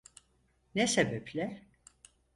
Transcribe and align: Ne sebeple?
Ne 0.75 0.85
sebeple? 0.87 1.65